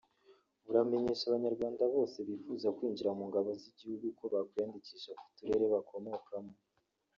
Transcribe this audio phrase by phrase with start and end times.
[0.65, 6.53] buramenyesha Abanyarwanda bose bifuza kwinjira mu ngabo z’igihugu ko bakwiyandikisha ku turere bakomokamo